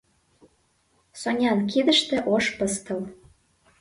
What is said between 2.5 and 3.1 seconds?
пыстыл.